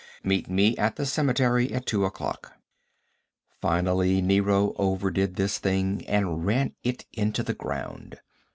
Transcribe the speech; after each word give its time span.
Meet 0.23 0.49
me 0.49 0.75
at 0.77 0.95
the 0.95 1.05
cemetery 1.05 1.71
at 1.71 1.85
2 1.85 2.05
o'clock." 2.05 2.53
Finally, 3.61 4.19
Nero 4.19 4.73
overdid 4.79 5.35
this 5.35 5.59
thing 5.59 6.03
and 6.07 6.43
ran 6.43 6.73
it 6.81 7.05
into 7.13 7.43
the 7.43 7.53
ground. 7.53 8.17